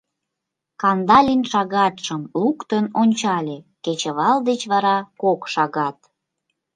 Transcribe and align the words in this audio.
Кандалин 0.81 1.41
шагатшым 1.51 2.21
луктын 2.41 2.85
ончале: 3.01 3.57
кечывал 3.83 4.37
деч 4.49 4.61
вара 4.71 4.97
кок 5.21 5.41
шагат. 5.53 5.97